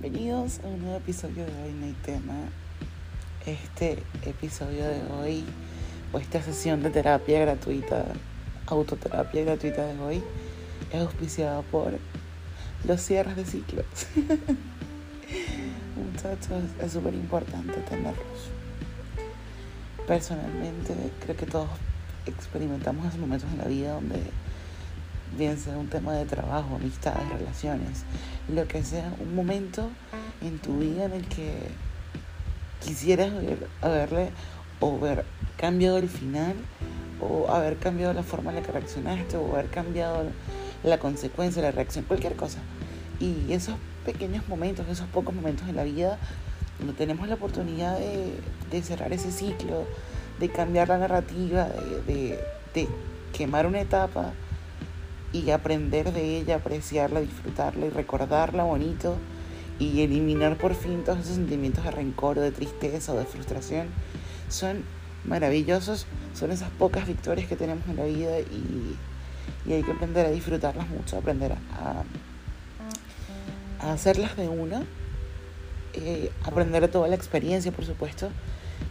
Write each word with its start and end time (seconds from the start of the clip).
Bienvenidos 0.00 0.58
a 0.64 0.66
un 0.66 0.82
nuevo 0.82 0.96
episodio 0.96 1.46
de 1.46 1.52
Hoy 1.62 1.72
No 1.72 1.86
hay 1.86 1.92
tema. 2.04 2.34
Este 3.46 4.02
episodio 4.24 4.88
de 4.88 5.00
hoy, 5.12 5.44
o 6.12 6.18
esta 6.18 6.42
sesión 6.42 6.82
de 6.82 6.90
terapia 6.90 7.40
gratuita, 7.40 8.04
autoterapia 8.66 9.44
gratuita 9.44 9.86
de 9.86 10.00
hoy, 10.00 10.22
es 10.92 11.00
auspiciada 11.00 11.62
por 11.62 11.92
los 12.86 13.00
cierres 13.00 13.36
de 13.36 13.44
ciclos. 13.44 13.86
Muchachos, 16.12 16.64
es 16.82 16.92
súper 16.92 17.14
importante 17.14 17.74
tenerlos. 17.88 18.50
Personalmente, 20.08 20.94
creo 21.24 21.36
que 21.36 21.46
todos 21.46 21.68
experimentamos 22.26 23.06
esos 23.06 23.20
momentos 23.20 23.48
en 23.52 23.58
la 23.58 23.66
vida 23.66 23.92
donde 23.92 24.18
bien 25.36 25.58
sea 25.58 25.76
un 25.76 25.88
tema 25.88 26.12
de 26.12 26.24
trabajo, 26.24 26.76
amistades, 26.76 27.28
relaciones, 27.28 28.04
lo 28.48 28.66
que 28.68 28.82
sea, 28.84 29.12
un 29.20 29.34
momento 29.34 29.90
en 30.42 30.58
tu 30.58 30.78
vida 30.78 31.04
en 31.04 31.12
el 31.12 31.26
que 31.26 31.68
quisieras 32.84 33.32
haberle 33.80 34.30
o 34.80 34.96
haber 34.96 35.24
cambiado 35.56 35.98
el 35.98 36.08
final 36.08 36.54
o 37.20 37.50
haber 37.50 37.76
cambiado 37.78 38.12
la 38.12 38.22
forma 38.22 38.50
en 38.50 38.56
la 38.56 38.62
que 38.62 38.72
reaccionaste 38.72 39.36
o 39.36 39.52
haber 39.54 39.68
cambiado 39.70 40.24
la 40.82 40.98
consecuencia, 40.98 41.62
la 41.62 41.70
reacción, 41.70 42.04
cualquier 42.04 42.36
cosa. 42.36 42.58
Y 43.20 43.52
esos 43.52 43.76
pequeños 44.04 44.46
momentos, 44.48 44.86
esos 44.88 45.06
pocos 45.08 45.34
momentos 45.34 45.68
en 45.68 45.76
la 45.76 45.84
vida 45.84 46.18
donde 46.78 46.92
tenemos 46.94 47.28
la 47.28 47.36
oportunidad 47.36 47.98
de, 47.98 48.82
cerrar 48.82 49.12
ese 49.12 49.30
ciclo, 49.30 49.86
de 50.40 50.50
cambiar 50.50 50.88
la 50.88 50.98
narrativa, 50.98 51.68
de, 52.06 52.38
de 52.74 52.88
quemar 53.32 53.66
una 53.66 53.80
etapa, 53.80 54.32
y 55.34 55.50
aprender 55.50 56.12
de 56.12 56.38
ella, 56.38 56.56
apreciarla, 56.56 57.20
disfrutarla 57.20 57.86
y 57.86 57.90
recordarla 57.90 58.62
bonito 58.62 59.16
y 59.80 60.02
eliminar 60.02 60.56
por 60.56 60.76
fin 60.76 61.02
todos 61.02 61.18
esos 61.18 61.34
sentimientos 61.34 61.82
de 61.82 61.90
rencor 61.90 62.38
o 62.38 62.40
de 62.40 62.52
tristeza 62.52 63.12
o 63.12 63.16
de 63.16 63.24
frustración. 63.24 63.88
Son 64.48 64.84
maravillosos, 65.24 66.06
son 66.34 66.52
esas 66.52 66.70
pocas 66.70 67.08
victorias 67.08 67.48
que 67.48 67.56
tenemos 67.56 67.84
en 67.88 67.96
la 67.96 68.04
vida 68.04 68.38
y, 68.38 68.96
hay 69.66 69.82
que 69.82 69.90
aprender 69.90 70.26
a 70.26 70.30
disfrutarlas 70.30 70.88
mucho, 70.88 71.16
aprender 71.18 71.52
a, 71.52 72.04
a 73.80 73.92
hacerlas 73.92 74.36
de 74.36 74.48
una, 74.48 74.84
eh, 75.94 76.30
aprender 76.44 76.86
toda 76.88 77.08
la 77.08 77.16
experiencia 77.16 77.72
por 77.72 77.84
supuesto, 77.84 78.30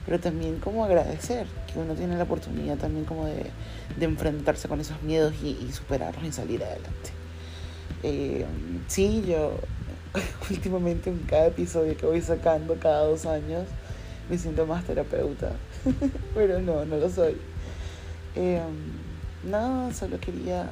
pero 0.05 0.19
también 0.19 0.59
como 0.59 0.83
agradecer 0.83 1.47
que 1.71 1.79
uno 1.79 1.93
tiene 1.95 2.17
la 2.17 2.23
oportunidad 2.23 2.77
también 2.77 3.05
como 3.05 3.25
de, 3.25 3.51
enfrentarse 3.99 4.67
con 4.67 4.81
esos 4.81 5.01
miedos 5.01 5.33
y, 5.41 5.71
superarlos 5.71 6.23
y 6.25 6.31
salir 6.31 6.63
adelante. 6.63 7.11
Eh, 8.03 8.45
sí, 8.87 9.23
yo 9.25 9.53
últimamente 10.49 11.09
en 11.09 11.19
cada 11.19 11.47
episodio 11.47 11.95
que 11.95 12.05
voy 12.05 12.21
sacando 12.21 12.75
cada 12.75 13.07
dos 13.07 13.25
años 13.25 13.65
me 14.29 14.37
siento 14.37 14.65
más 14.65 14.83
terapeuta, 14.85 15.51
pero 16.35 16.59
no, 16.59 16.85
no 16.85 16.97
lo 16.97 17.09
soy. 17.09 17.38
Eh, 18.35 18.61
no, 19.43 19.91
solo 19.93 20.19
quería, 20.19 20.69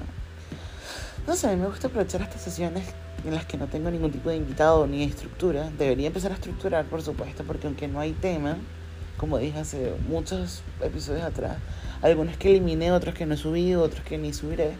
no 1.28 1.36
sé, 1.36 1.56
me 1.56 1.68
gusta 1.68 1.88
aprovechar 1.88 2.22
estas 2.22 2.42
sesiones 2.42 2.86
en 3.26 3.36
las 3.36 3.46
que 3.46 3.58
no 3.58 3.68
tengo 3.68 3.92
ningún 3.92 4.12
tipo 4.12 4.30
de 4.30 4.38
invitado 4.38 4.88
ni 4.88 5.04
estructura. 5.04 5.70
Debería 5.78 6.08
empezar 6.08 6.32
a 6.32 6.36
estructurar, 6.36 6.86
por 6.86 7.02
supuesto, 7.02 7.44
porque 7.44 7.68
aunque 7.68 7.88
no 7.88 8.00
hay 8.00 8.14
tema, 8.14 8.58
como 9.22 9.38
dije 9.38 9.60
hace 9.60 9.94
muchos 10.10 10.64
episodios 10.82 11.22
atrás. 11.22 11.58
Algunos 12.02 12.38
que 12.38 12.50
eliminé, 12.50 12.92
otros 12.92 13.14
que 13.14 13.28
no 13.28 13.36
he 13.36 13.38
subido, 13.38 13.84
otros 13.84 14.04
que 14.04 14.18
ni 14.18 14.34
subiré 14.34 14.72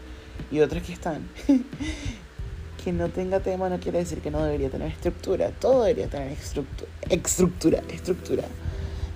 y 0.50 0.58
otros 0.58 0.82
que 0.82 0.92
están. 0.92 1.28
que 2.84 2.92
no 2.92 3.08
tenga 3.08 3.38
tema 3.38 3.68
no 3.68 3.78
quiere 3.78 4.00
decir 4.00 4.20
que 4.20 4.32
no 4.32 4.42
debería 4.42 4.68
tener 4.68 4.88
estructura. 4.88 5.50
Todo 5.52 5.84
debería 5.84 6.08
tener 6.08 6.32
estructura, 6.32 6.90
estructura, 7.08 7.82
estructura 7.88 8.42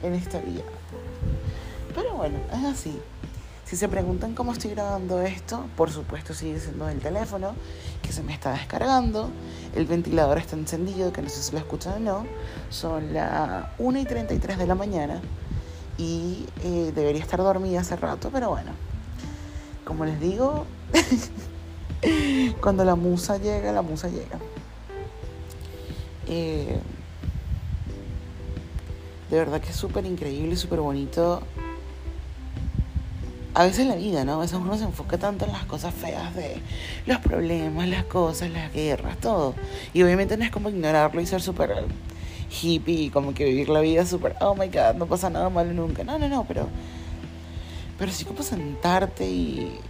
en 0.04 0.14
esta 0.14 0.38
vida. 0.38 0.62
Pero 1.92 2.14
bueno, 2.14 2.38
es 2.52 2.64
así. 2.64 2.96
Si 3.66 3.74
se 3.74 3.88
preguntan 3.88 4.36
cómo 4.36 4.52
estoy 4.52 4.70
grabando 4.70 5.20
esto, 5.22 5.66
por 5.76 5.90
supuesto 5.90 6.32
sigue 6.34 6.60
siendo 6.60 6.88
el 6.88 7.00
teléfono 7.00 7.52
que 8.00 8.12
se 8.12 8.22
me 8.22 8.32
está 8.32 8.52
descargando. 8.52 9.28
El 9.74 9.86
ventilador 9.86 10.38
está 10.38 10.54
encendido, 10.54 11.12
que 11.12 11.20
no 11.20 11.28
sé 11.28 11.42
si 11.42 11.50
lo 11.50 11.58
escuchan 11.58 11.94
o 11.94 11.98
no. 11.98 12.26
Son 12.70 13.12
las 13.12 13.66
1 13.78 13.98
y 13.98 14.04
33 14.04 14.58
de 14.58 14.66
la 14.68 14.76
mañana 14.76 15.20
y 15.98 16.46
eh, 16.62 16.92
debería 16.94 17.20
estar 17.20 17.40
dormida 17.40 17.80
hace 17.80 17.96
rato, 17.96 18.30
pero 18.32 18.50
bueno. 18.50 18.70
Como 19.84 20.04
les 20.04 20.20
digo, 20.20 20.64
cuando 22.60 22.84
la 22.84 22.94
musa 22.94 23.36
llega, 23.36 23.72
la 23.72 23.82
musa 23.82 24.06
llega. 24.06 24.38
Eh, 26.28 26.78
de 29.28 29.36
verdad 29.36 29.60
que 29.60 29.70
es 29.70 29.76
súper 29.76 30.06
increíble 30.06 30.52
y 30.52 30.56
súper 30.56 30.78
bonito 30.78 31.42
a 33.56 33.64
veces 33.64 33.86
la 33.86 33.94
vida, 33.94 34.22
¿no? 34.26 34.34
A 34.34 34.38
veces 34.40 34.58
uno 34.60 34.76
se 34.76 34.84
enfoca 34.84 35.16
tanto 35.16 35.46
en 35.46 35.52
las 35.52 35.64
cosas 35.64 35.94
feas 35.94 36.34
de 36.34 36.60
los 37.06 37.18
problemas, 37.20 37.88
las 37.88 38.04
cosas, 38.04 38.50
las 38.50 38.70
guerras, 38.70 39.16
todo. 39.16 39.54
Y 39.94 40.02
obviamente 40.02 40.36
no 40.36 40.44
es 40.44 40.50
como 40.50 40.68
ignorarlo 40.68 41.22
y 41.22 41.26
ser 41.26 41.40
súper 41.40 41.72
hippie, 42.50 43.10
como 43.10 43.32
que 43.32 43.46
vivir 43.46 43.70
la 43.70 43.80
vida 43.80 44.04
súper, 44.04 44.36
oh 44.42 44.54
my 44.54 44.66
god, 44.66 44.96
no 44.96 45.06
pasa 45.06 45.30
nada 45.30 45.48
malo 45.48 45.72
nunca. 45.72 46.04
No, 46.04 46.18
no, 46.18 46.28
no, 46.28 46.44
pero. 46.44 46.68
Pero 47.98 48.12
sí 48.12 48.26
como 48.26 48.42
sentarte 48.42 49.26
y. 49.26 49.80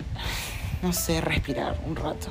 No 0.80 0.92
sé, 0.92 1.20
respirar 1.20 1.76
un 1.88 1.96
rato. 1.96 2.28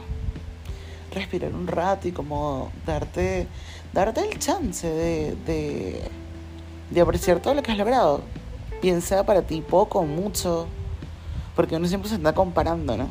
Respirar 1.13 1.53
un 1.53 1.67
rato 1.67 2.07
y 2.07 2.13
como 2.13 2.71
darte. 2.85 3.45
Darte 3.91 4.21
el 4.21 4.39
chance 4.39 4.87
de. 4.87 5.35
de, 5.45 6.01
de 6.91 7.01
apreciar 7.01 7.41
todo 7.41 7.55
lo 7.55 7.61
que 7.61 7.73
has 7.73 7.77
logrado. 7.77 8.21
Piensa 8.81 9.25
para 9.25 9.41
ti 9.41 9.59
poco 9.59 9.99
o 9.99 10.05
mucho 10.05 10.69
porque 11.55 11.75
uno 11.75 11.87
siempre 11.87 12.09
se 12.09 12.15
está 12.15 12.33
comparando, 12.33 12.97
¿no? 12.97 13.07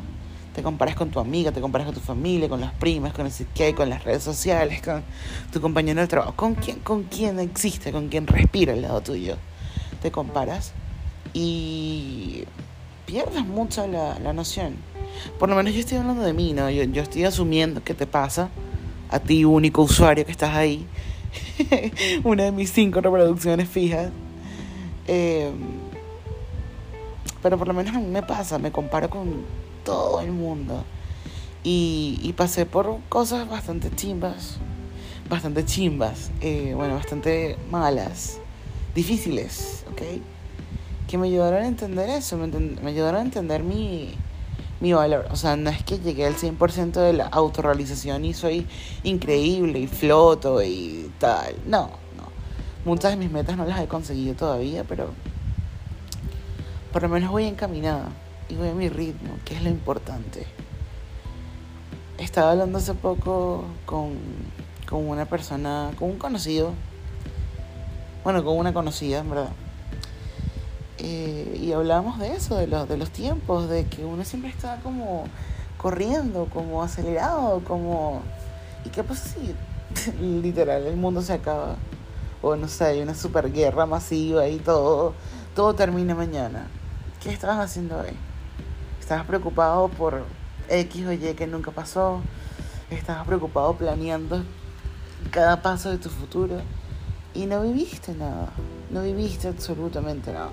Te 0.53 0.63
comparas 0.63 0.95
con 0.95 1.09
tu 1.09 1.19
amiga, 1.19 1.51
te 1.51 1.59
comparas 1.59 1.85
con 1.85 1.95
tu 1.95 2.01
familia, 2.01 2.47
con 2.47 2.61
las 2.61 2.71
primas, 2.73 3.11
con 3.11 3.25
el 3.25 3.33
hay, 3.59 3.73
con 3.73 3.89
las 3.89 4.03
redes 4.05 4.23
sociales, 4.23 4.81
con 4.81 5.03
tu 5.51 5.59
compañero 5.59 5.99
de 5.99 6.07
trabajo. 6.07 6.33
¿Con 6.35 6.55
quién, 6.55 6.79
con 6.79 7.03
quién 7.03 7.39
existe? 7.39 7.91
¿Con 7.91 8.07
quién 8.07 8.25
respira 8.25 8.71
al 8.73 8.81
lado 8.81 9.01
tuyo? 9.01 9.35
Te 10.01 10.11
comparas 10.11 10.71
y 11.33 12.45
pierdes 13.05 13.45
mucho 13.45 13.85
la, 13.87 14.17
la 14.19 14.31
noción. 14.31 14.75
Por 15.37 15.49
lo 15.49 15.55
menos 15.55 15.73
yo 15.73 15.81
estoy 15.81 15.97
hablando 15.97 16.23
de 16.23 16.31
mí, 16.31 16.53
¿no? 16.53 16.69
Yo, 16.69 16.83
yo 16.83 17.01
estoy 17.01 17.25
asumiendo 17.25 17.83
que 17.83 17.93
te 17.93 18.07
pasa 18.07 18.49
a 19.09 19.19
ti, 19.19 19.43
único 19.43 19.81
usuario 19.81 20.25
que 20.25 20.31
estás 20.31 20.55
ahí. 20.55 20.85
Una 22.23 22.45
de 22.45 22.51
mis 22.51 22.71
cinco 22.71 23.01
reproducciones 23.01 23.67
fijas. 23.67 24.09
Eh, 25.07 25.51
pero 27.45 27.59
por 27.59 27.67
lo 27.67 27.75
menos 27.75 27.95
a 27.95 27.99
mí 27.99 28.07
me 28.07 28.23
pasa, 28.23 28.57
me 28.57 28.71
comparo 28.71 29.07
con 29.07 29.45
todo 29.83 30.19
el 30.19 30.31
mundo. 30.31 30.83
Y, 31.63 32.33
pasé 32.35 32.65
por 32.65 32.97
cosas 33.07 33.47
bastante 33.47 33.91
chimbas, 33.95 34.57
bastante 35.29 35.63
chimbas, 35.63 36.31
eh, 36.41 36.73
bueno, 36.75 36.95
bastante 36.95 37.55
malas, 37.69 38.39
difíciles, 38.95 39.85
¿ok? 39.91 40.01
Que 41.07 41.19
me 41.19 41.27
ayudaron 41.27 41.61
a 41.61 41.67
entender 41.67 42.09
eso, 42.09 42.35
me, 42.35 42.47
me 42.47 42.89
ayudaron 42.89 43.19
a 43.19 43.23
entender 43.25 43.61
mi, 43.61 44.15
mi 44.79 44.93
valor. 44.93 45.27
O 45.29 45.35
sea, 45.35 45.55
no 45.55 45.69
es 45.69 45.83
que 45.83 45.99
llegué 45.99 46.25
al 46.25 46.37
100% 46.37 46.93
de 46.93 47.13
la 47.13 47.27
autorrealización 47.27 48.25
y 48.25 48.33
soy 48.33 48.65
increíble 49.03 49.77
y 49.77 49.85
floto 49.85 50.63
y 50.63 51.11
tal. 51.19 51.53
No, 51.67 51.91
no. 52.17 52.23
Muchas 52.85 53.11
de 53.11 53.17
mis 53.17 53.29
metas 53.29 53.55
no 53.55 53.65
las 53.65 53.79
he 53.81 53.87
conseguido 53.87 54.33
todavía, 54.33 54.83
pero 54.83 55.11
por 56.95 57.01
lo 57.01 57.09
menos 57.09 57.29
voy 57.29 57.43
encaminada 57.43 58.07
y 58.47 58.55
voy 58.55 58.69
a 58.69 58.73
mi 58.73 58.87
ritmo, 58.87 59.35
que 59.43 59.53
es 59.53 59.61
lo 59.61 59.69
importante. 59.69 60.47
Estaba 62.17 62.51
hablando 62.51 62.77
hace 62.77 62.93
poco 62.93 63.65
con, 63.85 64.13
con 64.89 65.09
una 65.09 65.25
persona, 65.25 65.91
con 65.99 66.11
un 66.11 66.17
conocido, 66.17 66.71
bueno, 68.23 68.45
con 68.45 68.57
una 68.57 68.73
conocida, 68.73 69.19
en 69.19 69.29
verdad. 69.29 69.49
Eh, 70.99 71.59
y 71.61 71.73
hablábamos 71.73 72.17
de 72.17 72.33
eso, 72.33 72.55
de 72.55 72.67
los, 72.67 72.87
de 72.87 72.95
los 72.95 73.09
tiempos, 73.09 73.67
de 73.67 73.87
que 73.87 74.05
uno 74.05 74.23
siempre 74.23 74.49
está 74.49 74.77
como 74.77 75.25
corriendo, 75.77 76.45
como 76.45 76.81
acelerado, 76.81 77.61
como... 77.65 78.21
¿Y 78.85 78.89
qué 78.89 79.03
pasa 79.03 79.27
si 79.27 79.53
literal 80.41 80.87
el 80.87 80.95
mundo 80.95 81.21
se 81.21 81.33
acaba? 81.33 81.75
O 82.41 82.55
no 82.55 82.69
sé, 82.69 82.85
hay 82.85 83.01
una 83.01 83.15
super 83.15 83.51
guerra 83.51 83.85
masiva 83.85 84.47
y 84.47 84.59
todo, 84.59 85.13
todo 85.55 85.75
termina 85.75 86.15
mañana. 86.15 86.69
¿Qué 87.25 87.31
estabas 87.31 87.57
haciendo 87.57 87.97
hoy? 87.97 88.11
¿Estabas 88.99 89.25
preocupado 89.25 89.87
por 89.87 90.25
X 90.69 91.07
o 91.07 91.11
Y 91.11 91.33
que 91.33 91.47
nunca 91.47 91.71
pasó? 91.71 92.21
¿Estabas 92.91 93.25
preocupado 93.25 93.75
planeando 93.75 94.43
cada 95.31 95.59
paso 95.63 95.89
de 95.89 95.97
tu 95.97 96.09
futuro? 96.09 96.57
Y 97.33 97.47
no 97.47 97.63
viviste 97.63 98.13
nada. 98.13 98.49
No 98.91 99.01
viviste 99.01 99.47
absolutamente 99.47 100.31
nada. 100.31 100.51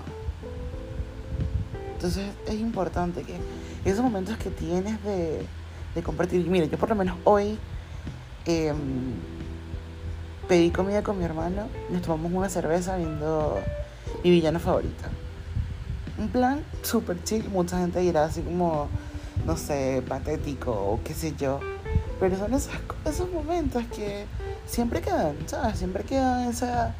Entonces 1.93 2.25
es 2.47 2.55
importante 2.55 3.21
que 3.21 3.37
esos 3.85 4.03
momentos 4.03 4.35
que 4.37 4.49
tienes 4.49 4.97
de, 5.03 5.45
compartir. 6.01 6.43
Mira, 6.47 6.65
yo 6.65 6.79
por 6.79 6.89
lo 6.89 6.95
menos 6.95 7.17
hoy 7.23 7.59
em, 8.45 9.13
pedí 10.47 10.71
comida 10.71 11.03
con 11.03 11.19
mi 11.19 11.23
hermano, 11.23 11.67
nos 11.91 12.01
tomamos 12.01 12.31
una 12.31 12.49
cerveza 12.49 12.97
viendo 12.97 13.59
mi 14.23 14.31
villano 14.31 14.59
favorito. 14.59 15.03
Un 16.23 16.29
plan 16.29 16.63
súper 16.83 17.21
chill, 17.25 17.49
mucha 17.49 17.79
gente 17.79 17.99
dirá 17.99 18.23
así 18.23 18.41
como, 18.41 18.87
no 19.45 19.57
sé, 19.57 20.01
patético 20.07 20.71
o 20.71 21.01
qué 21.03 21.13
sé 21.13 21.35
yo. 21.37 21.59
Pero 22.17 22.37
son 22.37 22.53
esos, 22.53 22.71
esos 23.03 23.29
momentos 23.29 23.83
que 23.93 24.25
siempre 24.65 25.01
quedan, 25.01 25.35
¿sabes? 25.47 25.79
Siempre 25.79 26.05
quedan 26.05 26.47
esa, 26.47 26.95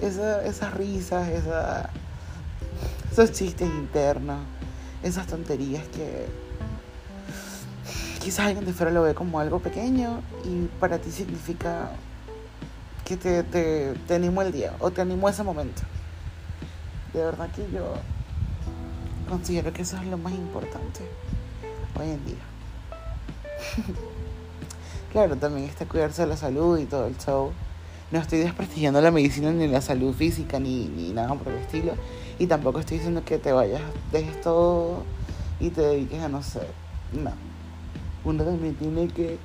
esa, 0.00 0.44
esas 0.44 0.74
risas, 0.74 1.28
esa, 1.28 1.90
esos 3.10 3.32
chistes 3.32 3.68
internos, 3.68 4.38
esas 5.02 5.26
tonterías 5.26 5.82
que 5.88 6.26
quizás 8.20 8.46
alguien 8.46 8.64
de 8.64 8.72
fuera 8.72 8.92
lo 8.92 9.02
ve 9.02 9.12
como 9.12 9.40
algo 9.40 9.58
pequeño 9.58 10.20
y 10.44 10.66
para 10.78 10.98
ti 10.98 11.10
significa 11.10 11.90
que 13.04 13.16
te, 13.16 13.42
te, 13.42 13.94
te 14.06 14.14
animó 14.14 14.42
el 14.42 14.52
día 14.52 14.76
o 14.78 14.92
te 14.92 15.00
animó 15.00 15.28
ese 15.28 15.42
momento. 15.42 15.82
De 17.12 17.24
verdad 17.24 17.50
que 17.50 17.68
yo 17.72 17.94
considero 19.28 19.72
que 19.72 19.82
eso 19.82 19.96
es 19.96 20.06
lo 20.06 20.18
más 20.18 20.32
importante 20.32 21.00
hoy 21.98 22.10
en 22.10 22.24
día. 22.24 22.36
claro, 25.12 25.36
también 25.36 25.68
está 25.68 25.86
cuidarse 25.86 26.22
de 26.22 26.28
la 26.28 26.36
salud 26.36 26.78
y 26.78 26.86
todo 26.86 27.06
el 27.06 27.16
show. 27.18 27.52
No 28.10 28.18
estoy 28.18 28.38
desprestigiando 28.38 29.00
la 29.00 29.10
medicina 29.10 29.52
ni 29.52 29.66
la 29.68 29.82
salud 29.82 30.14
física 30.14 30.58
ni, 30.58 30.86
ni 30.86 31.12
nada 31.12 31.34
por 31.34 31.52
el 31.52 31.58
estilo. 31.58 31.92
Y 32.38 32.46
tampoco 32.46 32.80
estoy 32.80 32.98
diciendo 32.98 33.24
que 33.24 33.38
te 33.38 33.52
vayas, 33.52 33.82
dejes 34.12 34.40
todo 34.40 35.02
y 35.60 35.70
te 35.70 35.82
dediques 35.82 36.22
a 36.22 36.28
no 36.28 36.42
sé. 36.42 36.60
No. 37.12 37.32
Uno 38.24 38.44
también 38.44 38.74
tiene 38.74 39.08
que 39.08 39.38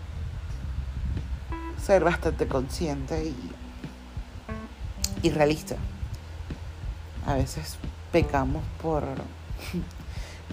ser 1.83 2.03
bastante 2.03 2.47
consciente 2.47 3.25
y, 3.25 3.35
y 5.27 5.30
realista. 5.31 5.75
A 7.25 7.35
veces 7.35 7.77
pecamos 8.12 8.63
por, 8.81 9.03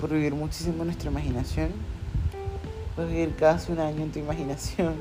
por 0.01 0.11
vivir 0.11 0.35
muchísimo 0.35 0.85
nuestra 0.85 1.11
imaginación, 1.11 1.71
por 2.97 3.07
vivir 3.09 3.35
casi 3.37 3.73
un 3.73 3.81
año 3.81 4.03
en 4.03 4.13
tu 4.13 4.19
imaginación. 4.19 4.95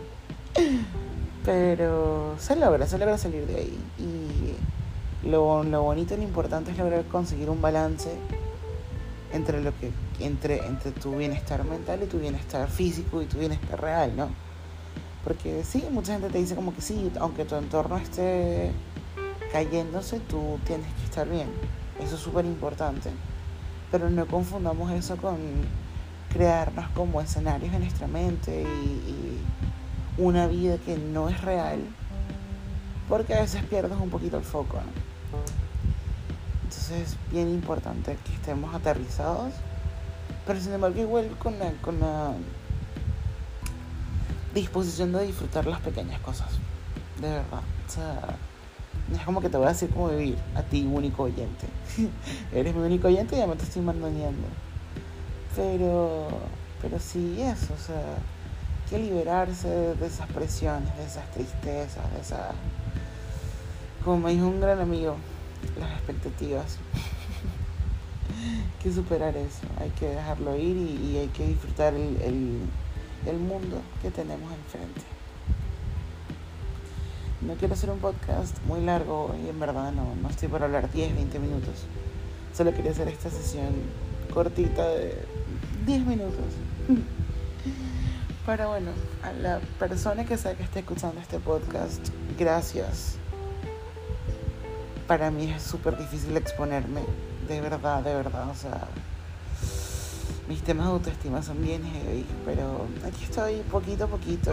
Pero 1.46 2.36
se 2.38 2.56
logra, 2.56 2.86
se 2.86 2.98
logra 2.98 3.18
salir 3.18 3.46
de 3.48 3.56
ahí. 3.56 3.80
Y 3.98 5.28
lo, 5.30 5.64
lo 5.64 5.84
bonito 5.84 6.14
y 6.14 6.18
lo 6.18 6.24
importante 6.24 6.72
es 6.72 6.78
lograr 6.78 7.06
conseguir 7.06 7.50
un 7.50 7.62
balance 7.62 8.12
entre 9.32 9.62
lo 9.62 9.72
que 9.78 9.92
entre 10.20 10.66
entre 10.66 10.92
tu 10.92 11.16
bienestar 11.16 11.64
mental 11.64 12.02
y 12.04 12.08
tu 12.08 12.20
bienestar 12.20 12.70
físico 12.70 13.22
y 13.22 13.26
tu 13.26 13.38
bienestar 13.38 13.80
real, 13.80 14.16
¿no? 14.16 14.30
Porque 15.24 15.64
sí, 15.64 15.84
mucha 15.92 16.14
gente 16.14 16.30
te 16.30 16.38
dice 16.38 16.56
como 16.56 16.74
que 16.74 16.82
sí, 16.82 17.12
aunque 17.20 17.46
tu 17.46 17.56
entorno 17.56 17.98
esté 17.98 18.72
cayéndose, 19.52 20.20
tú 20.22 20.60
tienes 20.66 20.88
que 20.94 21.04
estar 21.04 21.28
bien. 21.28 21.48
Eso 22.00 22.16
es 22.16 22.22
súper 22.22 22.46
importante. 22.46 23.10
Pero 23.92 24.10
no 24.10 24.26
confundamos 24.28 24.92
eso 24.92 25.18
con 25.18 25.38
crearnos 26.32 26.88
como 26.90 27.22
escenarios 27.22 27.74
en 27.74 27.82
nuestra 27.82 28.08
mente 28.08 28.64
y, 28.64 29.40
una 30.18 30.48
vida 30.48 30.78
que 30.78 30.98
no 30.98 31.30
es 31.30 31.42
real. 31.42 31.80
Porque 33.08 33.34
a 33.34 33.42
veces 33.42 33.64
pierdes 33.64 33.98
un 33.98 34.10
poquito 34.10 34.38
el 34.38 34.44
foco. 34.44 34.80
Entonces 36.64 37.14
es 37.14 37.18
bien 37.32 37.50
importante 37.50 38.18
que 38.26 38.34
estemos 38.34 38.76
aterrizados. 38.76 39.54
Pero 40.46 40.60
sin 40.60 40.74
embargo 40.74 41.00
igual 41.00 41.30
con 41.40 41.58
la, 41.58 41.72
con 41.82 42.00
la 42.02 42.34
disposición 44.54 45.14
de 45.14 45.26
disfrutar 45.26 45.66
las 45.66 45.80
pequeñas 45.80 46.20
cosas. 46.20 46.50
De 47.22 47.30
verdad. 47.30 47.62
O 47.88 47.92
sea, 47.92 48.36
es 49.16 49.22
como 49.26 49.42
que 49.42 49.50
te 49.50 49.58
voy 49.58 49.68
a 49.68 49.70
decir 49.70 49.90
cómo 49.90 50.10
vivir 50.10 50.38
a 50.56 50.64
ti, 50.64 50.86
único 50.86 51.24
oyente. 51.24 51.68
Eres 52.54 52.76
mi 52.76 52.82
único 52.82 53.08
oyente 53.08 53.36
y 53.36 53.40
ya 53.40 53.48
me 53.48 53.56
te 53.56 53.64
estoy 53.64 53.82
mandoneando. 53.82 54.48
Pero, 55.56 56.28
pero 56.82 57.00
sí, 57.00 57.42
eso, 57.42 57.74
o 57.74 57.78
sea, 57.78 57.96
hay 57.96 58.90
que 58.90 59.00
liberarse 59.00 59.68
de 59.68 60.08
esas 60.08 60.28
presiones, 60.28 60.96
de 60.98 61.06
esas 61.06 61.30
tristezas, 61.32 62.12
de 62.14 62.22
esa. 62.22 62.52
Como 64.04 64.20
me 64.20 64.32
dijo 64.32 64.48
un 64.48 64.62
gran 64.62 64.80
amigo, 64.80 65.16
las 65.80 65.92
expectativas. 65.92 66.78
que 68.82 68.94
superar 68.94 69.36
eso, 69.36 69.68
hay 69.80 69.90
que 69.90 70.08
dejarlo 70.08 70.56
ir 70.56 70.78
y, 70.78 71.18
hay 71.18 71.28
que 71.28 71.48
disfrutar 71.48 71.94
el, 71.94 72.62
el 73.26 73.38
mundo 73.38 73.82
que 74.02 74.10
tenemos 74.12 74.50
enfrente. 74.54 75.19
No 77.42 77.54
quiero 77.54 77.74
hacer 77.74 77.90
un 77.90 78.00
podcast 78.00 78.58
muy 78.66 78.82
largo 78.82 79.34
y 79.42 79.48
en 79.48 79.60
verdad 79.60 79.94
no, 79.94 80.14
no 80.22 80.30
estoy 80.30 80.50
para 80.50 80.66
hablar 80.66 80.92
10, 80.92 81.16
20 81.16 81.40
minutos. 81.40 81.86
Solo 82.54 82.74
quería 82.74 82.92
hacer 82.92 83.08
esta 83.08 83.30
sesión 83.30 83.70
cortita 84.34 84.86
de 84.90 85.24
10 85.86 86.06
minutos. 86.06 86.46
Pero 88.46 88.70
bueno, 88.70 88.92
a 89.24 89.32
la 89.32 89.60
persona 89.78 90.26
que 90.26 90.38
sea 90.38 90.56
que 90.56 90.64
esté 90.64 90.80
escuchando 90.80 91.22
este 91.22 91.40
podcast, 91.40 92.10
gracias. 92.38 93.16
Para 95.08 95.32
mí 95.32 95.50
es 95.52 95.64
súper 95.64 95.98
difícil 95.98 96.36
exponerme, 96.36 97.02
de 97.48 97.62
verdad, 97.62 98.04
de 98.04 98.14
verdad, 98.16 98.50
o 98.50 98.56
sea, 98.56 98.88
mis 100.48 100.62
temas 100.62 100.88
de 100.88 100.92
autoestima 100.92 101.42
son 101.42 101.62
bien 101.62 101.84
heavy, 101.84 102.26
pero 102.44 102.86
aquí 103.08 103.24
estoy 103.24 103.62
poquito 103.72 104.06
a 104.06 104.08
poquito 104.08 104.52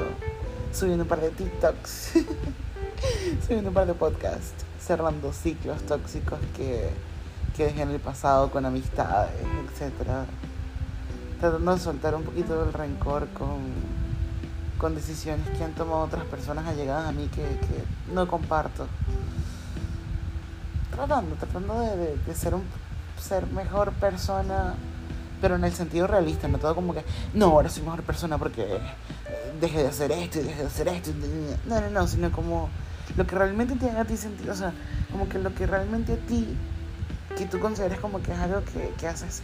subiendo 0.73 1.03
un 1.03 1.09
par 1.09 1.21
de 1.21 1.31
TikToks. 1.31 2.12
subiendo 3.46 3.70
un 3.70 3.75
par 3.75 3.87
de 3.87 3.94
podcasts, 3.94 4.64
cerrando 4.81 5.32
ciclos 5.32 5.82
tóxicos 5.82 6.38
que, 6.56 6.90
que 7.56 7.64
dejé 7.64 7.82
en 7.82 7.90
el 7.90 8.00
pasado 8.00 8.50
con 8.50 8.64
amistades, 8.64 9.32
etc. 9.81 10.26
Tratando 11.40 11.75
de 11.75 11.81
soltar 11.81 12.14
un 12.14 12.22
poquito 12.22 12.64
del 12.64 12.72
rencor 12.72 13.28
con, 13.28 13.58
con 14.78 14.94
decisiones 14.94 15.48
que 15.56 15.64
han 15.64 15.72
tomado 15.72 16.00
otras 16.00 16.25
personas 16.25 16.66
allegadas 16.66 17.08
a 17.08 17.12
mí 17.12 17.28
que, 17.28 17.43
que 17.43 18.12
no 18.12 18.26
comparto. 18.26 18.87
Tratando, 20.94 21.34
tratando 21.37 21.81
de, 21.81 22.16
de, 22.16 22.34
ser 22.34 22.54
un 22.54 22.62
ser 23.20 23.46
mejor 23.49 23.92
persona, 23.92 24.75
pero 25.42 25.56
en 25.56 25.64
el 25.64 25.72
sentido 25.72 26.06
realista, 26.06 26.49
no 26.49 26.58
todo 26.58 26.75
como 26.75 26.94
que, 26.94 27.04
no, 27.34 27.46
ahora 27.46 27.69
soy 27.69 27.82
mejor 27.82 28.02
persona 28.02 28.38
porque 28.38 28.81
dejé 29.60 29.82
de 29.82 29.88
hacer 29.88 30.12
esto 30.12 30.40
y 30.40 30.44
dejé 30.44 30.61
de 30.62 30.66
hacer 30.66 30.88
esto. 30.88 31.11
No, 31.66 31.80
no, 31.80 31.90
no, 31.90 32.06
sino 32.06 32.32
como 32.32 32.71
lo 33.16 33.26
que 33.26 33.36
realmente 33.36 33.76
te 33.76 33.90
haga 33.90 34.02
a 34.02 34.04
ti 34.04 34.16
sentido, 34.16 34.52
o 34.52 34.56
sea, 34.56 34.72
como 35.10 35.28
que 35.28 35.38
lo 35.38 35.54
que 35.54 35.66
realmente 35.66 36.14
a 36.14 36.16
ti, 36.16 36.56
que 37.36 37.46
tú 37.46 37.60
consideres 37.60 38.00
como 38.00 38.22
que 38.22 38.32
es 38.32 38.38
algo 38.38 38.62
que, 38.64 38.92
que 38.98 39.06
haces 39.06 39.42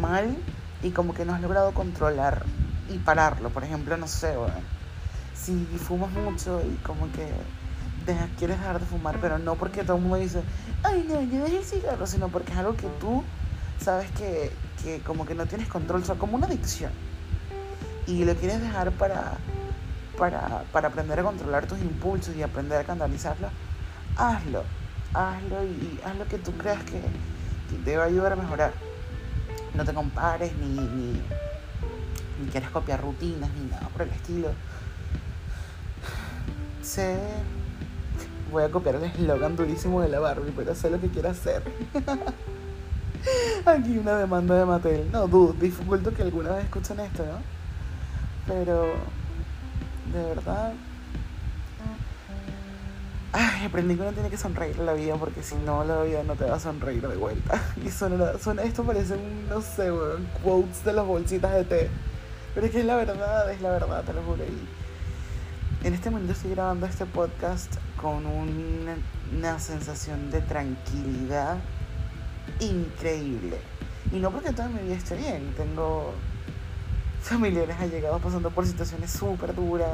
mal 0.00 0.36
y 0.82 0.90
como 0.90 1.14
que 1.14 1.24
no 1.24 1.34
has 1.34 1.40
logrado 1.40 1.72
controlar 1.72 2.44
y 2.90 2.98
pararlo. 2.98 3.50
Por 3.50 3.64
ejemplo, 3.64 3.96
no 3.96 4.06
sé, 4.06 4.34
si 5.34 5.64
fumas 5.78 6.10
mucho 6.12 6.60
y 6.62 6.76
como 6.84 7.10
que 7.12 7.28
quieres 8.38 8.58
dejar 8.58 8.80
de 8.80 8.86
fumar, 8.86 9.18
pero 9.20 9.38
no 9.38 9.54
porque 9.54 9.82
todo 9.82 9.96
el 9.96 10.02
mundo 10.02 10.18
dice, 10.18 10.42
ay, 10.82 11.06
no, 11.08 11.20
yo 11.22 11.44
dejé 11.44 11.58
el 11.58 11.64
cigarro, 11.64 12.06
sino 12.06 12.28
porque 12.28 12.52
es 12.52 12.58
algo 12.58 12.76
que 12.76 12.88
tú 13.00 13.22
sabes 13.80 14.10
que, 14.12 14.52
que 14.82 15.00
como 15.00 15.24
que 15.26 15.34
no 15.34 15.46
tienes 15.46 15.68
control, 15.68 16.02
o 16.02 16.04
sea, 16.04 16.14
como 16.16 16.36
una 16.36 16.46
adicción. 16.46 16.92
Y 18.06 18.24
lo 18.24 18.34
quieres 18.34 18.60
dejar 18.60 18.90
para 18.92 19.38
para, 20.18 20.64
para 20.72 20.88
aprender 20.88 21.20
a 21.20 21.22
controlar 21.22 21.66
tus 21.66 21.78
impulsos 21.80 22.34
y 22.36 22.42
aprender 22.42 22.78
a 22.78 22.84
canalizarlos, 22.84 23.50
hazlo, 24.16 24.62
hazlo 25.12 25.64
y, 25.64 26.00
haz 26.04 26.16
lo 26.16 26.26
que 26.26 26.38
tú 26.38 26.52
creas 26.52 26.82
que, 26.84 27.00
te 27.84 27.96
va 27.96 28.04
a 28.04 28.06
ayudar 28.06 28.32
a 28.32 28.36
mejorar. 28.36 28.72
No 29.74 29.84
te 29.84 29.92
compares 29.92 30.52
ni, 30.56 30.68
ni, 30.68 31.20
ni 32.40 32.50
quieres 32.50 32.70
copiar 32.70 33.00
rutinas 33.00 33.50
ni 33.50 33.68
nada 33.70 33.88
por 33.88 34.02
el 34.02 34.10
estilo. 34.10 34.48
Sé, 36.82 37.18
voy 38.52 38.62
a 38.62 38.70
copiar 38.70 38.96
el 38.96 39.04
eslogan 39.04 39.56
durísimo 39.56 40.00
de 40.02 40.08
la 40.08 40.20
Barbie, 40.20 40.52
pero 40.54 40.74
sé 40.74 40.90
lo 40.90 41.00
que 41.00 41.08
quiero 41.08 41.30
hacer. 41.30 41.62
Aquí 43.66 43.98
una 43.98 44.16
demanda 44.16 44.54
de 44.54 44.64
Mattel. 44.64 45.10
No, 45.10 45.26
dude, 45.26 45.58
dificulto 45.58 46.12
que 46.12 46.22
alguna 46.22 46.50
vez 46.50 46.64
escuchen 46.64 47.00
esto, 47.00 47.24
¿no? 47.24 47.38
Pero 48.46 48.94
de 50.12 50.22
verdad. 50.22 50.72
Ay, 53.32 53.66
aprendí 53.66 53.96
que 53.96 54.02
uno 54.02 54.12
tiene 54.12 54.30
que 54.30 54.36
sonreír 54.36 54.78
la 54.78 54.92
vida 54.92 55.16
porque 55.16 55.42
si 55.42 55.56
no, 55.56 55.82
la 55.84 56.02
vida 56.02 56.22
no 56.22 56.36
te 56.36 56.44
va 56.44 56.54
a 56.54 56.60
sonreír 56.60 57.06
de 57.06 57.16
vuelta. 57.16 57.60
Y 57.84 57.90
suena, 57.90 58.38
suena 58.38 58.62
esto 58.62 58.84
parece 58.84 59.14
un, 59.14 59.48
no 59.48 59.60
sé, 59.60 59.90
weón, 59.90 60.28
quotes 60.42 60.84
de 60.84 60.92
las 60.92 61.04
bolsitas 61.04 61.52
de 61.52 61.64
té. 61.64 61.90
Pero 62.54 62.66
es 62.66 62.72
que 62.72 62.80
es 62.80 62.84
la 62.84 62.94
verdad, 62.94 63.50
es 63.50 63.60
la 63.60 63.70
verdad, 63.70 64.04
te 64.04 64.12
lo 64.12 64.22
juro. 64.22 64.44
Y 64.44 65.86
en 65.86 65.94
este 65.94 66.10
momento 66.10 66.32
estoy 66.32 66.52
grabando 66.52 66.86
este 66.86 67.06
podcast 67.06 67.74
con 68.00 68.24
una, 68.24 68.96
una 69.36 69.58
sensación 69.58 70.30
de 70.30 70.40
tranquilidad 70.40 71.56
increíble. 72.60 73.58
Y 74.12 74.20
no 74.20 74.30
porque 74.30 74.52
toda 74.52 74.68
mi 74.68 74.78
vida 74.80 74.94
esté 74.94 75.16
bien, 75.16 75.52
tengo 75.56 76.12
familiares 77.24 77.76
allegados 77.80 78.20
pasando 78.20 78.50
por 78.50 78.66
situaciones 78.66 79.10
súper 79.10 79.54
duras. 79.54 79.88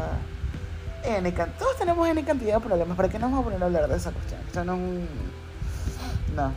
N, 1.04 1.32
todos 1.58 1.76
tenemos 1.78 2.06
N 2.08 2.22
cantidad 2.24 2.54
de 2.54 2.60
problemas. 2.60 2.96
¿Para 2.96 3.08
qué 3.08 3.18
nos 3.18 3.30
vamos 3.30 3.40
a 3.40 3.44
poner 3.44 3.62
a 3.62 3.66
hablar 3.66 3.88
de 3.88 3.96
esa 3.96 4.10
cuestión? 4.10 4.40
Esto 4.46 4.64
no 4.64 4.76
No. 6.34 6.52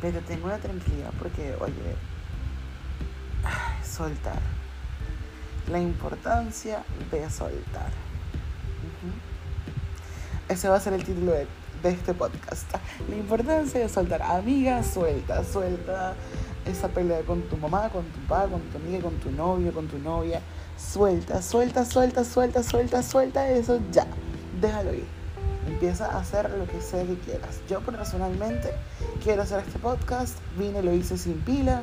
Pero 0.00 0.20
tengo 0.20 0.46
una 0.46 0.58
tranquilidad 0.58 1.10
porque, 1.18 1.54
oye, 1.60 1.96
soltar. 3.84 4.40
La 5.68 5.78
importancia 5.78 6.82
de 7.10 7.28
soltar. 7.30 7.90
Ese 10.48 10.68
va 10.68 10.76
a 10.76 10.80
ser 10.80 10.94
el 10.94 11.04
título 11.04 11.32
de, 11.32 11.46
de 11.82 11.90
este 11.90 12.14
podcast. 12.14 12.72
La 13.08 13.16
importancia 13.16 13.80
de 13.80 13.88
soltar. 13.88 14.22
Amiga, 14.22 14.82
suelta, 14.82 15.44
suelta 15.44 16.14
esa 16.66 16.88
pelea 16.88 17.20
con 17.22 17.42
tu 17.42 17.56
mamá, 17.56 17.88
con 17.90 18.04
tu 18.04 18.20
papá, 18.20 18.48
con 18.48 18.60
tu 18.62 18.78
amiga, 18.78 19.02
con 19.02 19.14
tu 19.16 19.30
novio, 19.30 19.72
con 19.72 19.88
tu 19.88 19.98
novia. 19.98 20.40
Suelta, 20.76 21.42
suelta, 21.42 21.84
suelta, 21.84 22.24
suelta, 22.24 22.62
suelta, 22.62 23.02
suelta 23.02 23.48
eso 23.50 23.80
ya. 23.92 24.06
Déjalo 24.60 24.94
ir. 24.94 25.04
Empieza 25.66 26.06
a 26.06 26.20
hacer 26.20 26.50
lo 26.50 26.66
que 26.66 26.80
sea 26.80 27.04
que 27.04 27.16
quieras. 27.18 27.60
Yo 27.68 27.80
personalmente 27.80 28.70
quiero 29.22 29.42
hacer 29.42 29.60
este 29.60 29.78
podcast. 29.78 30.38
Vine, 30.58 30.82
lo 30.82 30.92
hice 30.92 31.16
sin 31.16 31.34
pila, 31.40 31.82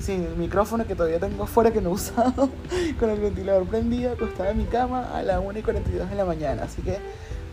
sin 0.00 0.38
micrófono 0.38 0.86
que 0.86 0.94
todavía 0.94 1.18
tengo 1.18 1.46
fuera 1.46 1.72
que 1.72 1.80
no 1.80 1.90
he 1.90 1.92
usado, 1.94 2.50
con 3.00 3.10
el 3.10 3.20
ventilador 3.20 3.66
prendido, 3.66 4.12
acostada 4.12 4.50
en 4.50 4.58
mi 4.58 4.64
cama 4.64 5.10
a 5.14 5.22
las 5.22 5.40
1 5.42 5.58
y 5.58 5.62
42 5.62 6.10
de 6.10 6.16
la 6.16 6.24
mañana. 6.24 6.64
Así 6.64 6.82
que 6.82 6.98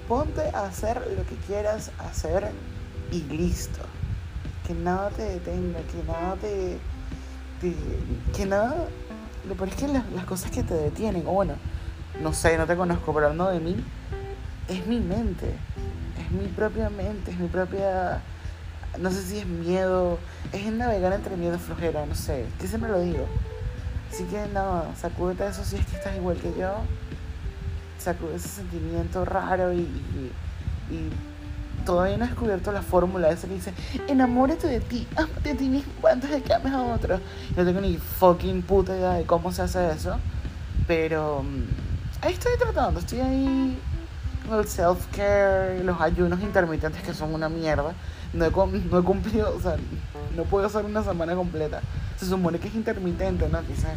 ponte 0.08 0.42
a 0.54 0.66
hacer 0.66 0.98
lo 1.18 1.26
que 1.26 1.36
quieras 1.48 1.92
hacer 2.00 2.52
y 3.12 3.22
listo 3.24 3.82
que 4.72 4.80
nada 4.80 5.10
te 5.10 5.24
detenga, 5.24 5.80
que 5.80 6.04
nada 6.08 6.36
te, 6.38 6.78
que 8.34 8.46
nada, 8.46 8.88
lo 9.48 9.56
peor 9.56 9.68
es 9.70 9.76
que 9.76 9.88
las, 9.88 10.10
las, 10.14 10.24
cosas 10.26 10.50
que 10.50 10.64
te 10.64 10.74
detienen, 10.74 11.24
o 11.28 11.32
bueno, 11.32 11.56
no 12.22 12.34
sé, 12.34 12.58
no 12.58 12.66
te 12.66 12.78
conozco, 12.78 13.14
pero 13.14 13.28
hablando 13.28 13.50
de 13.50 13.60
mí, 13.60 13.84
es 14.70 14.88
mi 14.88 15.00
mente, 15.00 15.54
es 16.20 16.32
mi 16.32 16.48
propia 16.48 16.90
mente, 16.90 17.32
es 17.32 17.38
mi 17.38 17.50
propia, 17.50 18.22
no 18.98 19.12
sé 19.12 19.24
si 19.24 19.40
es 19.40 19.46
miedo, 19.46 20.18
es 20.54 20.66
navegar 20.72 21.12
entre 21.12 21.36
miedo 21.36 21.56
y 21.56 21.60
flojera, 21.60 22.06
no 22.06 22.16
sé, 22.16 22.46
que 22.58 22.68
siempre 22.68 22.92
lo 22.92 23.02
digo. 23.02 23.28
Así 24.10 24.24
que 24.26 24.48
nada, 24.54 24.96
sacúdete 24.96 25.48
eso 25.48 25.66
si 25.66 25.76
es 25.76 25.86
que 25.86 25.98
estás 25.98 26.16
igual 26.16 26.38
que 26.38 26.54
yo, 26.58 26.76
sacude 28.00 28.36
ese 28.36 28.48
sentimiento 28.48 29.26
raro 29.26 29.74
y, 29.74 29.82
y 30.90 31.10
todavía 31.86 32.18
no 32.18 32.26
he 32.26 32.28
descubierto 32.28 32.72
la 32.72 32.82
fórmula 32.82 33.30
esa 33.30 33.48
que 33.48 33.56
dice, 33.56 33.74
enamórate 34.08 34.68
de 34.68 34.80
ti, 34.80 35.08
amate 35.16 35.50
de 35.50 35.56
ti 35.56 35.70
mismo 35.70 35.92
antes 36.10 36.30
de 36.30 36.42
que 36.42 36.54
ames 36.54 36.74
a 36.74 36.82
otro. 36.82 37.20
No 37.56 37.66
tengo 37.66 37.82
ni 37.82 37.98
fucking 37.98 38.62
puta 38.62 38.96
idea 38.96 39.14
de 39.14 39.26
cómo 39.26 39.52
se 39.52 39.62
hace 39.62 39.92
eso, 39.92 40.18
pero 40.88 41.44
mm, 41.44 42.26
ahí 42.26 42.34
estoy 42.34 42.54
tratando, 42.58 43.00
estoy 43.00 43.20
ahí 43.20 43.80
con 44.48 44.60
el 44.60 44.66
self-care, 44.66 45.84
los 45.84 46.00
ayunos 46.02 46.42
intermitentes 46.42 47.02
que 47.04 47.14
son 47.14 47.34
una 47.34 47.50
mierda. 47.50 47.94
No 48.34 48.46
he, 48.46 48.52
no 48.52 49.00
he 49.00 49.04
cumplido, 49.04 49.54
o 49.56 49.60
sea, 49.60 49.76
no 50.36 50.44
puedo 50.44 50.66
hacer 50.66 50.86
una 50.86 51.04
semana 51.04 51.36
completa. 51.36 51.82
Se 52.18 52.26
supone 52.26 52.60
que 52.60 52.70
es 52.70 52.76
intermitente, 52.76 53.50
¿no? 53.50 53.62
Quizás, 53.64 53.92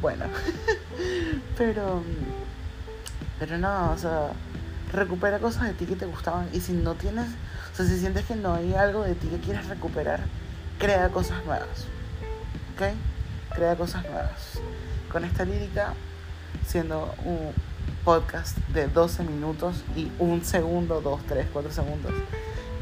bueno, 0.00 0.26
pero, 1.58 2.00
mm, 2.00 3.38
pero 3.38 3.58
no, 3.58 3.92
o 3.92 3.98
sea 3.98 4.30
recupera 4.94 5.38
cosas 5.38 5.64
de 5.64 5.74
ti 5.74 5.86
que 5.86 5.96
te 5.96 6.06
gustaban 6.06 6.48
y 6.52 6.60
si 6.60 6.72
no 6.72 6.94
tienes, 6.94 7.26
o 7.72 7.76
sea, 7.76 7.86
si 7.86 7.98
sientes 7.98 8.24
que 8.24 8.36
no 8.36 8.54
hay 8.54 8.74
algo 8.74 9.02
de 9.02 9.14
ti 9.14 9.28
que 9.28 9.38
quieres 9.38 9.66
recuperar, 9.68 10.20
crea 10.78 11.08
cosas 11.10 11.44
nuevas. 11.44 11.86
¿Ok? 12.74 13.54
Crea 13.54 13.76
cosas 13.76 14.04
nuevas. 14.04 14.60
Con 15.10 15.24
esta 15.24 15.44
lírica, 15.44 15.94
siendo 16.66 17.14
un 17.24 17.52
podcast 18.04 18.56
de 18.68 18.88
12 18.88 19.24
minutos 19.24 19.84
y 19.96 20.10
un 20.18 20.44
segundo, 20.44 21.00
2, 21.00 21.20
3, 21.26 21.46
4 21.52 21.72
segundos, 21.72 22.12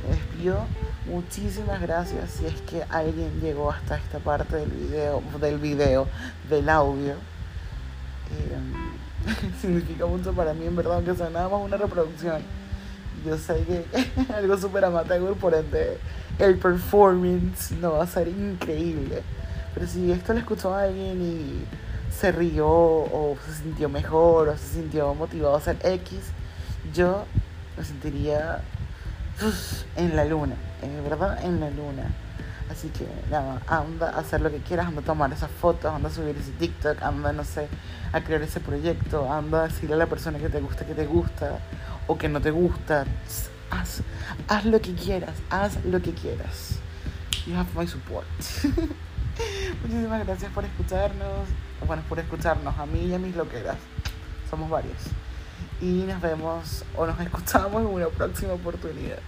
me 0.03 0.17
despido. 0.17 0.67
Muchísimas 1.07 1.81
gracias 1.81 2.31
si 2.31 2.47
es 2.47 2.61
que 2.63 2.85
alguien 2.89 3.41
llegó 3.41 3.71
hasta 3.71 3.97
esta 3.97 4.19
parte 4.19 4.57
del 4.57 4.71
video, 4.71 5.23
del 5.41 5.59
video, 5.59 6.09
del 6.49 6.69
audio. 6.69 7.13
Eh, 7.13 8.82
significa 9.61 10.07
mucho 10.07 10.33
para 10.33 10.55
mí, 10.55 10.67
en 10.67 10.77
verdad, 10.77 10.97
aunque 10.97 11.15
sea 11.15 11.31
nada 11.31 11.49
más 11.49 11.61
una 11.61 11.77
reproducción. 11.77 12.43
Yo 13.25 13.39
sé 13.39 13.65
que 13.65 14.33
algo 14.35 14.57
súper 14.59 14.85
amateur, 14.85 15.35
por 15.35 15.55
ende, 15.55 15.99
el 16.39 16.59
performance 16.59 17.73
no 17.73 17.93
va 17.93 18.05
a 18.05 18.07
ser 18.07 18.29
increíble. 18.29 19.23
Pero 19.75 19.87
si 19.87 20.11
esto 20.11 20.33
lo 20.33 20.41
escuchó 20.41 20.75
a 20.75 20.83
alguien 20.83 21.23
y 21.23 21.65
se 22.13 22.33
rió, 22.33 22.69
o 22.69 23.37
se 23.47 23.63
sintió 23.63 23.89
mejor, 23.89 24.49
o 24.49 24.57
se 24.57 24.75
sintió 24.75 25.15
motivado 25.15 25.55
a 25.55 25.59
hacer 25.59 25.77
X, 25.83 26.19
yo 26.93 27.25
me 27.77 27.85
sentiría 27.85 28.61
en 29.97 30.17
la 30.17 30.25
luna, 30.25 30.55
en 30.83 31.03
verdad, 31.05 31.43
en 31.45 31.61
la 31.61 31.71
luna. 31.71 32.11
Así 32.73 32.89
que 32.89 33.07
nada, 33.31 33.61
anda 33.67 34.09
a 34.09 34.21
hacer 34.21 34.41
lo 34.41 34.51
que 34.51 34.57
quieras, 34.57 34.87
anda 34.87 35.03
a 35.03 35.05
tomar 35.05 35.31
esas 35.31 35.51
fotos, 35.51 35.93
anda 35.93 36.09
a 36.09 36.13
subir 36.13 36.35
ese 36.39 36.53
TikTok, 36.53 37.03
anda, 37.03 37.31
no 37.35 37.45
sé, 37.45 37.69
a 38.13 38.23
crear 38.23 38.41
ese 38.41 38.61
proyecto, 38.61 39.31
anda 39.31 39.65
a 39.65 39.69
decirle 39.69 39.95
a 39.95 39.99
la 39.99 40.07
persona 40.07 40.39
que 40.39 40.49
te 40.49 40.59
gusta 40.59 40.87
que 40.87 40.95
te 40.95 41.07
gusta 41.07 41.59
o 42.07 42.17
que 42.17 42.31
no 42.31 42.41
te 42.41 42.51
gusta. 42.51 43.05
Haz, 43.71 44.03
haz 44.49 44.65
lo 44.65 44.81
que 44.81 44.95
quieras, 44.95 45.35
haz 45.51 45.85
lo 45.85 46.01
que 46.01 46.15
quieras. 46.15 46.79
You 47.47 47.57
have 47.57 47.69
my 47.77 47.87
support. 47.87 48.27
Muchísimas 49.83 50.25
gracias 50.25 50.51
por 50.53 50.65
escucharnos, 50.65 51.49
bueno, 51.87 52.03
por 52.09 52.21
escucharnos 52.21 52.79
a 52.79 52.87
mí 52.87 53.05
y 53.05 53.15
a 53.15 53.19
mis 53.19 53.37
loqueras. 53.37 53.77
Somos 54.49 54.71
varios. 54.71 55.03
Y 55.83 56.05
nos 56.05 56.23
vemos 56.23 56.87
o 56.97 57.07
nos 57.07 57.21
escuchamos 57.21 57.83
en 57.83 57.89
una 57.89 58.09
próxima 58.09 58.55
oportunidad. 58.55 59.19